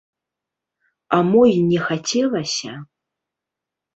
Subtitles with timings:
[1.17, 2.71] А мо і не хацелася?